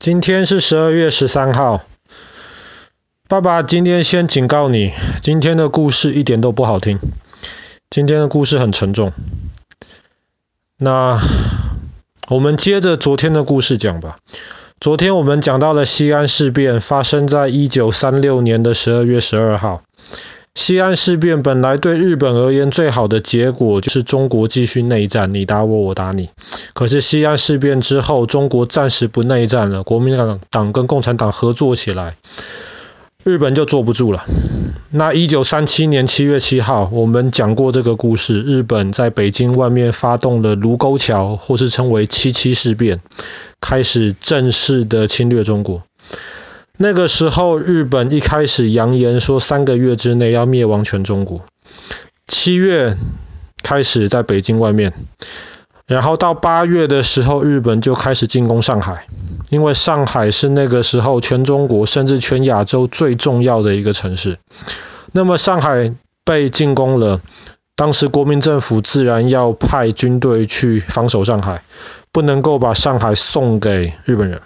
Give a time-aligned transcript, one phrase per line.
[0.00, 1.82] 今天是十二月十三号。
[3.28, 6.98] 爸爸今天先警告你，今天的故事一点都不好听。
[7.90, 9.12] 今天的故事很沉重。
[10.78, 11.20] 那
[12.28, 14.16] 我们接着昨天的故事讲吧。
[14.80, 19.82] 昨天我们讲到了西安事变，发生在一九三六年的十二月十二号。
[20.60, 26.28] 西安事变本来对日本而言最好的结果就是中国继续内战，你打我，我打你。
[26.74, 32.14] 可是西安事变之后，中国暂时不内战了，国民党党跟共产党合作起来，
[33.24, 34.26] 日本就坐不住了。
[34.90, 43.00] 那一九三七年七月七号，我们讲过这个故事，日本在北京外面发动了卢沟桥，或是称为七七事变，
[43.62, 45.82] 开始正式的侵略中国。
[46.82, 51.42] 那个时候，日本一开始扬言说三个月之内要灭亡全中国。
[52.26, 52.96] 七月
[53.62, 54.94] 开始在北京外面，
[55.84, 59.06] 然后到八月的时候，日本就开始进攻上海，
[59.50, 64.38] 因为上海是那个时候全中国甚至全亚洲最重要的一个城市。
[65.12, 65.92] 那么上海
[66.24, 67.20] 被进攻了，
[67.76, 71.60] 当时国民政府自然要派军队去防守上海，
[72.10, 74.40] 不能够把上海送给日本人。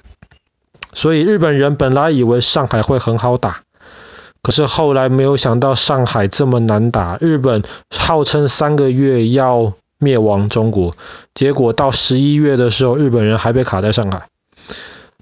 [0.95, 3.63] 所以日本人本来以为上海会很好打，
[4.43, 7.19] 可是后来没有想到上海这么难打。
[7.21, 10.95] 日本号称三个月要灭亡中国，
[11.35, 14.29] 结果到十一月的时候，日本人还被卡在上海。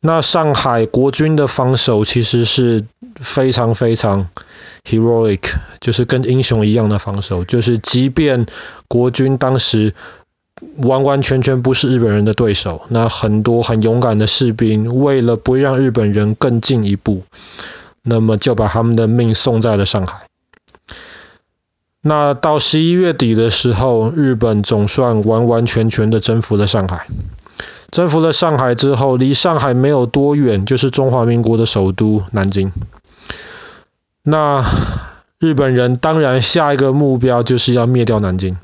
[0.00, 2.84] 那上海国军的防守其实是
[3.16, 4.28] 非常非常
[4.84, 5.40] heroic，
[5.80, 8.46] 就是跟英雄一样的防守，就是即便
[8.88, 9.94] 国军当时。
[10.76, 12.82] 完完全全不是日本人的对手。
[12.88, 17.22] 那很多很勇敢的士兵，为了不让日本人更进一步，
[18.02, 20.22] 那么就把他们的命送在了上海。
[22.00, 27.06] 那到十一月底的时候，日本总算完完全全的征服了上海。
[27.92, 32.72] 征服了上海之后，离上海没有多远，就是中华民国的首都南京。
[34.24, 34.64] 那
[35.38, 38.56] 日本人当然下一个目标就是要灭掉南京。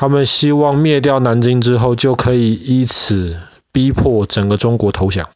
[0.00, 3.36] 他们希望灭掉南京之后，就可以以此
[3.70, 5.28] 逼迫整个中国投降。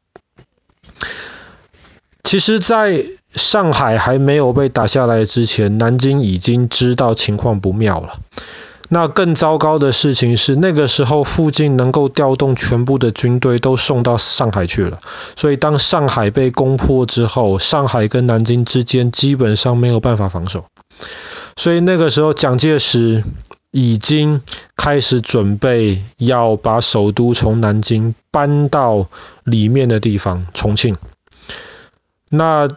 [2.22, 3.04] 其实，在
[3.34, 8.20] 上海还没有被打下来之前，南京已经知道情况不妙了。
[8.88, 15.00] 那更糟糕的事情是，那个时候附近能够调动全部的军队都送到上海去了。
[15.36, 20.64] 所以，当上海被攻破之后，上海跟南京之间基本上没有办法防守。
[21.54, 23.22] 所以那个时候，蒋介石。
[23.76, 24.40] 已经
[24.76, 29.08] 开始准备要把首都从南京搬到
[29.42, 30.94] 里面的地方，重庆。
[32.30, 32.68] 那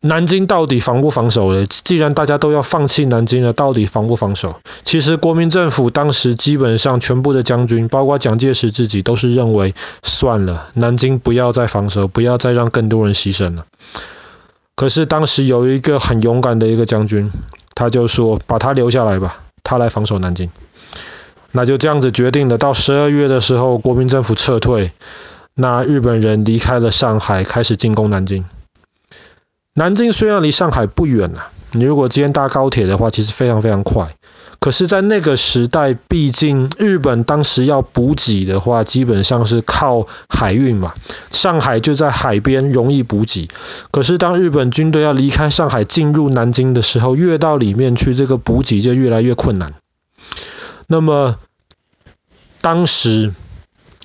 [0.00, 1.64] 南京到底防不防守呢？
[1.66, 4.56] 既然大家都要放弃南京了，到底防不防守？
[4.82, 13.66] 其实国民政府当时基本上全部的将军，包括蒋介石自己，都是认为算了，南京不要再防守，不要再让更多人牺牲了。
[14.74, 17.30] 可是当时有一个很勇敢的一个将军，
[17.76, 20.50] 他就说：“把他留下来吧。”他来防守南京，
[21.50, 22.58] 那就这样子决定了。
[22.58, 24.92] 到十二月的时候，国民政府撤退，
[25.54, 28.44] 那日本人离开了上海，开始进攻南京。
[29.74, 34.14] 南京虽然离上海不远啊，你如果今天搭高铁的话，其实非常非常快。
[34.62, 40.94] 可是，在那个时代，毕竟日本当时要补给的话，基本上是靠海运嘛。
[41.32, 43.48] 上海就在海边，容易补给。
[43.90, 49.74] 可是，当日本军队要离开上海进入南京的时候，越到里面去，这个补给就越来越困难。
[50.86, 51.38] 那么，
[52.60, 53.34] 当时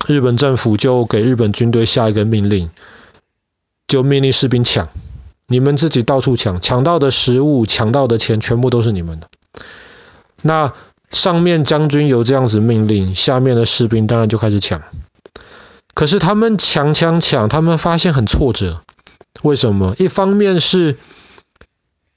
[0.07, 2.71] 日本政府就给日本军队下一个命令，
[3.87, 4.89] 就命令士兵抢，
[5.45, 9.29] 你们自己到处抢，抢到的食物、抢到的钱，全部都是你们的。
[10.41, 10.73] 那
[11.09, 14.81] 上面将军有这样子命令，下面的士兵当然就开始抢。
[15.93, 18.81] 可是他们抢抢抢，他们发现很挫折。
[19.41, 19.95] 为什么？
[19.97, 20.97] 一方面是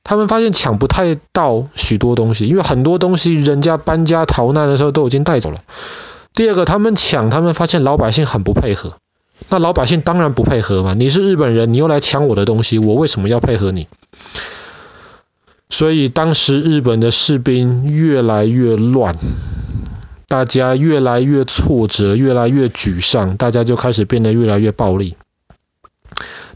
[0.04, 5.62] 他们发现抢不太到许多东西，因为很多东西人家搬家逃难的时候都已经带走了。
[6.34, 8.94] 第二个，他们抢，他们发现老百姓很不配合。
[9.48, 13.88] 那老百姓当然不配合嘛，你是日本人，你又来抢我的东西，我为什么要配合你？
[15.70, 19.16] 所以当时日本的士兵越来越乱，
[20.26, 25.16] 大家越来越挫折，越来越沮丧，大家就开始变得越来越暴力。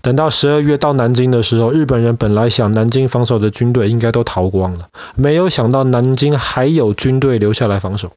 [0.03, 8.13] 等到十二月到南京的时候，日本人本来想南京防守的军队应该都逃光了，没有想到南京还有军队留下来防守。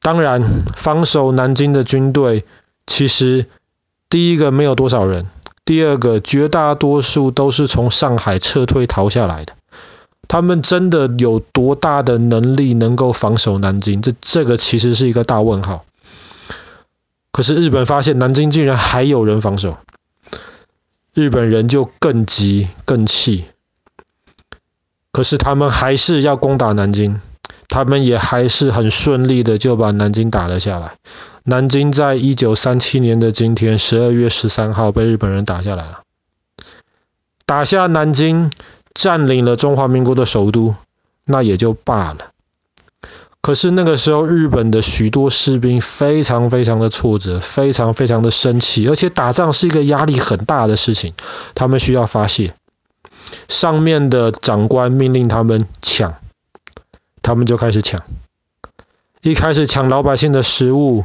[0.00, 0.42] 当然，
[0.76, 2.44] 防守南京的军队
[2.86, 3.46] 其实
[4.08, 5.26] 第一个没有多少人。
[5.66, 9.52] 第二个，绝大多数都是从上海撤退逃下来的。
[10.28, 14.00] 他们真的有多大的能力能够防守南京？
[14.00, 15.84] 这这个其实是一个大问号。
[17.32, 19.76] 可是日本发现南京竟然还有人防守，
[21.12, 23.44] 日本人就更急更气。
[25.12, 27.20] 可是他们还是要攻打南京，
[27.68, 30.94] 他们也还是很顺利的就把南京打了下来。
[31.48, 36.00] 南京在一九三七年的今天，十二月十三号被日本人打下来了。
[37.44, 38.50] 打下南京，
[38.94, 40.74] 占领了中华民国的首都，
[41.24, 42.32] 那也就罢了。
[43.40, 51.14] 可是那个时候，日本的许多士兵非常非常的挫折，非常非常的生气，而且打仗是一个压力很大的事情，
[51.54, 52.54] 他们需要发泄。
[53.46, 56.16] 上面的长官命令他们抢，
[57.22, 58.02] 他们就开始抢。
[59.22, 61.04] 一开始抢老百姓的食物，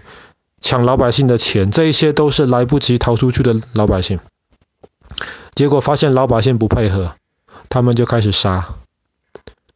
[0.62, 4.20] 抢老百姓的钱，这一些都是来不及逃出去的老百姓。
[5.54, 7.16] 结果发现老百姓不配合，
[7.68, 8.76] 他们就开始杀。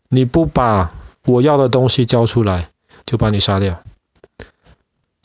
[0.08, 0.94] 你不把
[1.26, 2.70] 我要的东西交出来，
[3.06, 3.82] 就把你杀掉。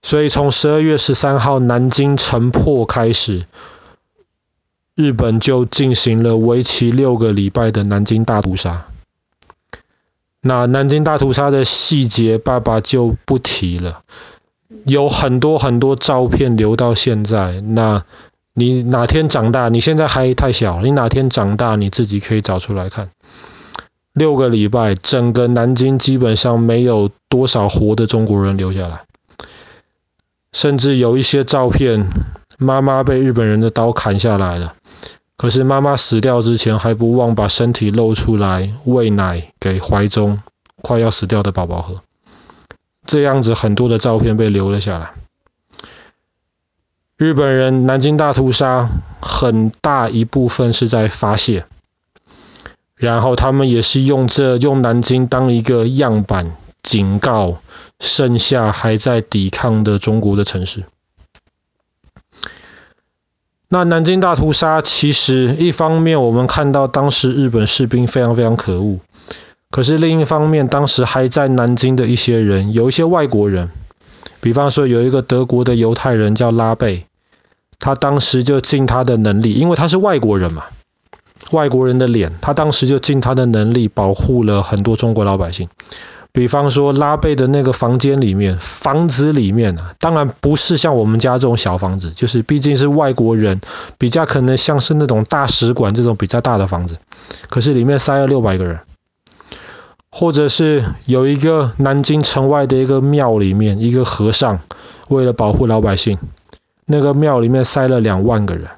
[0.02, 3.44] 所以从十二月十三号南京城破开始，
[4.94, 8.86] 日本就进行了为期六个礼拜的南京大屠杀。
[10.40, 14.02] 那南京大屠杀的细节，爸爸就不提了。
[14.84, 17.60] 有很多很多照片留到现在。
[17.60, 18.04] 那
[18.54, 23.10] 你哪天长大，你现在还太小，你哪天长大，你自己可以找出来看。
[24.12, 29.02] 六个礼拜，整个南京基本上没有多少活的中国人留下来，
[30.52, 32.08] 甚至有一些照片，
[32.58, 34.74] 妈妈被日本人的刀砍下来了，
[35.36, 40.42] 可是妈妈死掉之前还不忘把身体露出来喂奶给怀中
[40.82, 42.02] 快要死掉的宝宝喝，
[43.10, 45.10] 这样子很多的照片被留了下来。
[47.16, 48.88] 日本人南京大屠杀
[49.20, 51.66] 很大一部分是在发泄。
[52.94, 56.52] 然后他们也是用这用南京当一个样板，
[56.82, 57.56] 警告
[57.98, 60.84] 剩下还在抵抗的中国的城市。
[63.68, 69.00] 那南京大屠杀其实一方面我们看到当时日本士兵非常非常可恶，
[69.70, 73.70] 可是另一方面当时还在南京的一些人，有一些外国人，
[74.40, 77.06] 比方说有一个德国的犹太人叫拉贝，
[77.78, 80.64] 他当时就尽他的能力，因为他是外国人嘛。
[81.52, 85.68] 外国人的脸，他当时就尽他的能力保护了很多中国老百姓。
[86.32, 93.60] 比方说拉贝的那个房间里面，房子里面啊，当然不是像我们家这种小房子，就是毕竟是外国人，
[93.98, 96.98] 比较可能像是那种大使馆这种比较大的房子。
[97.48, 98.80] 可是里面塞了六百个人，
[100.10, 104.60] 或者是有一个南京城外的一个庙里面，一个和尚
[105.08, 106.18] 为了保护老百姓，
[106.84, 108.68] 那个庙里面塞了两万个人。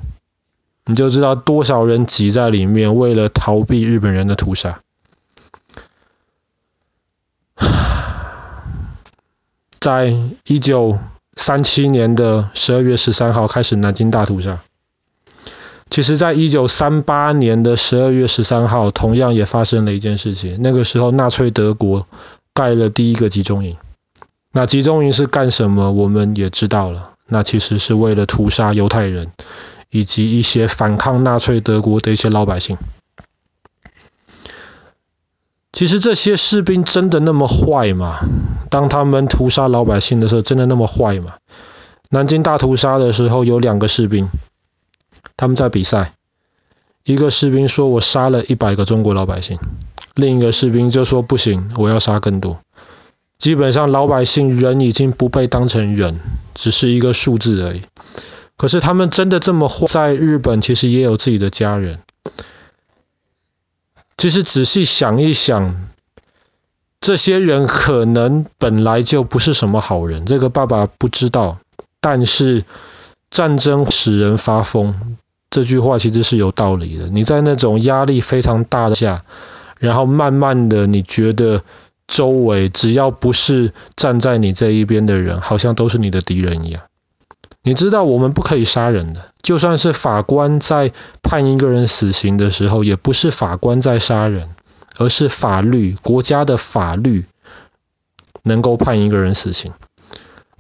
[0.85, 4.81] 你就知道多少人挤在里面，为了逃避日本人的屠杀。
[9.81, 10.15] 在
[10.45, 10.99] 一九
[11.35, 14.61] 三七年的十二月十三号开始南京大屠杀。
[15.93, 20.59] 其实，在一九三八年的十二月十三号，同样也发生了一件事情。
[20.63, 22.07] 那个时候，纳粹德国
[22.55, 23.77] 盖了第一个集中营。
[24.53, 25.93] 那集中营是干什么？
[25.93, 27.13] 我们也知道了。
[27.27, 29.33] 那其实是为了屠杀犹太人。
[29.95, 32.79] 以及一些反抗纳粹德国的一些老百姓。
[35.71, 38.21] 其实这些士兵真的那么坏吗？
[38.71, 41.35] 当他们屠杀老百姓的时候，真的那么坏吗？
[42.09, 44.29] 南京大屠杀的时候，有两个士兵，
[45.37, 46.15] 他们在比赛。
[47.05, 49.59] 一个士兵说：“我杀了一百个中国老百姓。”
[50.15, 52.61] 另一个士兵就说：“不行，我要杀更多。”
[53.39, 56.21] 基本上，老百姓人已经不被当成人，
[56.55, 57.83] 只是一个数字而已。
[58.57, 59.87] 可是他们真的这么坏？
[59.89, 61.99] 在日本其实也有自己的家人。
[64.17, 65.89] 其实仔细想一想，
[67.01, 70.25] 这些人可能本来就不是什么好人。
[70.25, 71.59] 这个爸爸不知道，
[72.01, 72.63] 但是
[73.33, 75.17] 战争使人发疯，
[75.49, 77.09] 这句话其实是有道理的。
[77.09, 79.25] 你在那种压力非常大的下，
[79.79, 81.63] 然后慢慢的你觉得
[82.07, 86.83] 周围只要不是站在你这一边的人，好像都是你的敌人一样。
[87.63, 94.51] 你知道我们不可以杀人的，就算是法官在判一个人死刑的时候，也不是法官在杀人，
[94.99, 97.25] 而是法律，国家的法律
[98.43, 99.73] 能够判一个人死刑。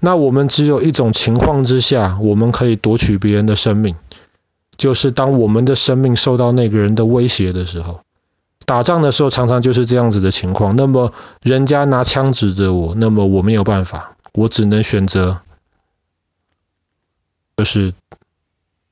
[0.04, 3.94] 那我们只有一种情况之下，我们可以夺取别人的生命，
[4.76, 8.00] 就是当我们的生命受到那个人的威胁的时候。
[8.66, 10.74] 打仗的时候常常就是这样子的情况。
[10.74, 15.40] 那么人家拿枪指着我，那么我没有办法，我只能选择。
[17.56, 17.94] 就是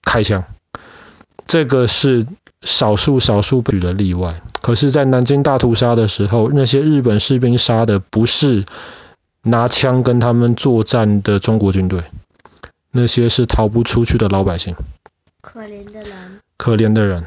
[0.02, 0.44] 开枪，
[1.48, 2.26] 这个是
[2.62, 4.42] 少数少数举的例外。
[4.62, 8.66] 可是，在南京大屠杀的时候，那些日本士兵杀的不是
[9.42, 12.04] 拿枪跟他们作战的中国军队，
[12.90, 14.76] 那些是逃不出去的老百姓。
[15.40, 16.40] 可怜的人。
[16.56, 17.24] 可怜的人。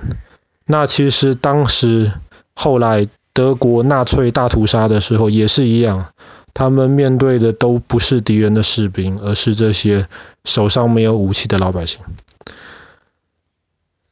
[0.65, 2.11] 那其实当时
[2.53, 6.13] 后来德国纳粹大屠杀的时候也是一样，
[6.53, 10.07] 他们面对的都不是敌人的士兵，而是这些
[10.45, 12.01] 手上没有武器的老百姓。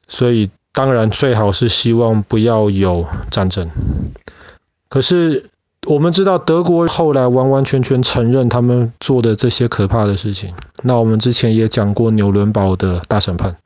[0.07, 3.69] 所以当然最好是希望不要有战争。
[4.89, 5.50] 可是
[5.87, 10.53] 我们知道德国后来完完全全承认他们做的这些可怕的事情。
[10.83, 13.57] 那我们之前也讲过纽伦堡的大审判，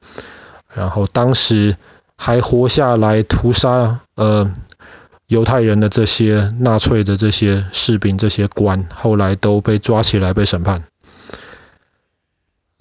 [0.73, 1.75] 然后当时。
[2.17, 4.49] 还活下来屠杀呃
[5.27, 10.85] 犹太人的这些纳粹的这些士兵、这些官，后来都被抓起来被审判。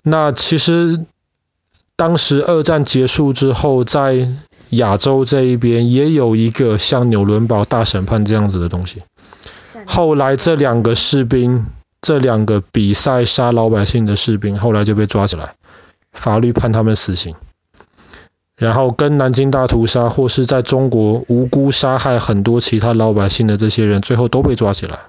[0.04, 1.04] 那其实
[1.96, 4.28] 当时二战结束之后，在
[4.68, 9.02] 亚洲这一边也有一个像纽伦堡大审判这样子的东西。
[9.86, 11.66] 后来这两个士兵，
[12.00, 15.54] 这两个比赛杀老百姓的士兵，后来就被抓起来，
[16.12, 17.34] 法律判他们死刑。
[18.56, 25.00] 然后跟南京大屠杀，或是在中国无辜杀害很多其他老百姓的这些人，最后都被抓起来。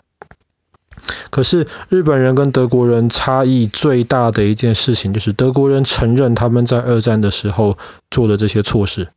[1.29, 7.77] 可是日本人跟德国人差异最大的一件事情，就是德国人承认他们在二战的时候
[8.09, 9.09] 做的这些错事。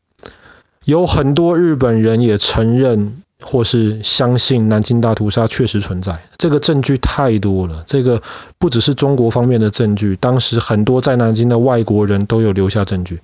[0.85, 7.85] 有很多日本人也承认或是相信南京大屠杀确实存在，这个证据太多了。
[7.87, 8.23] 这个
[8.59, 13.21] 不只是中国方面的证据，当时很多在南京的外国人都有留下证据。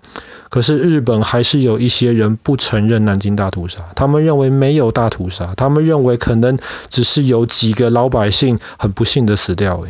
[0.50, 9.84] 可是日本还是有一些人不承认南京大屠杀，他们认为没有大屠杀，他们认为可能只是有几个老百姓很不幸的死掉。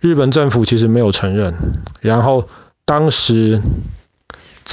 [0.00, 1.54] 日本政府其实没有承认，
[2.00, 2.48] 然后
[2.86, 3.60] 当时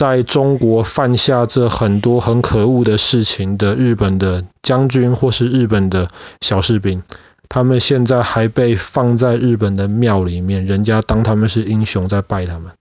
[0.02, 6.10] 在中国犯下这很多很可恶的事情的日本的将军或是日本的
[6.42, 7.04] 小士兵，
[7.48, 12.72] 他们现在还被放在日本的庙里面，人家当他们是英雄在拜他们。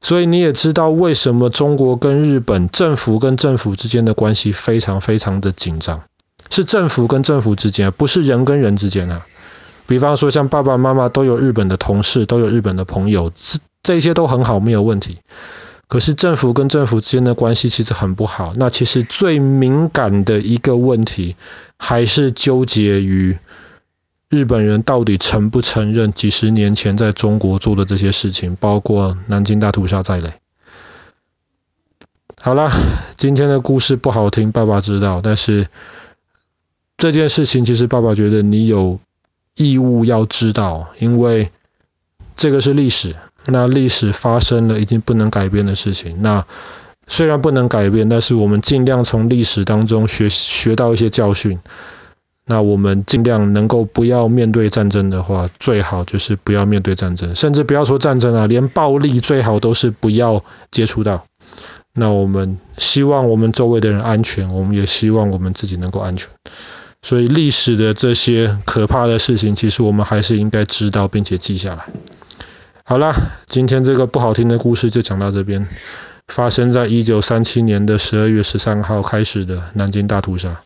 [0.00, 6.02] 所以你也知道为什么中国跟日本政府跟政府之间的关系非常非常的紧张，
[6.48, 9.26] 是政府跟政府之间，不是人跟人之间啊。
[9.88, 15.18] 比方说像爸爸妈妈都有日本的同事，都有日本的朋友，这这些都很好，没有问题。
[15.88, 18.52] 可是政府跟政府之间的关系其实很不好。
[18.54, 21.34] 那其实最敏感的一个问题，
[21.78, 23.38] 还是纠结于。
[24.30, 30.34] 日本人到底承不承认几十年前在中国做的这些事情，包括南京大屠杀在内？
[32.38, 32.70] 好了，
[33.16, 35.68] 今天的故事不好听，爸爸知道，但是
[36.98, 39.00] 这件事情其实爸爸觉得你有
[39.54, 41.50] 义务要知道，因为
[42.36, 43.16] 这个是历史，
[43.50, 46.22] 那历史发生了已经不能改变的事情。
[46.22, 46.46] 那
[47.06, 51.58] 虽然不能改变，但是我们尽量从历史当中学学到一些教训。
[52.50, 61.24] 那我们尽量能够不要面对战争的话，最好就是不要面对战争，甚至不要说战争啊，连暴力最好都是不要接触到。
[61.92, 66.28] 那我们希望我们周围的人安全，我们也希望我们自己能够安全。
[67.02, 71.84] 所以历史的这些可怕的事情，其实我们还是应该知道并且记下来。
[72.88, 73.14] 好啦，
[73.46, 75.68] 今天这个不好听的故事就讲到这边，
[76.26, 80.62] 发生在一九三七年的十二月十三号开始的南京大屠杀。